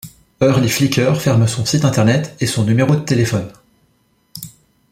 Early 0.41 0.67
Flicker 0.67 1.13
ferme 1.21 1.47
son 1.47 1.63
site 1.63 1.85
internet 1.85 2.35
et 2.39 2.47
son 2.47 2.63
numéro 2.63 2.95
de 2.95 3.01
téléphone. 3.01 3.51